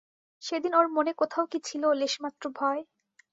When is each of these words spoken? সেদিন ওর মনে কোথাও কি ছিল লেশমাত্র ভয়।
সেদিন 0.43 0.73
ওর 0.75 0.87
মনে 0.89 1.11
কোথাও 1.13 1.45
কি 1.47 1.59
ছিল 1.67 1.83
লেশমাত্র 2.01 2.43
ভয়। 2.57 2.81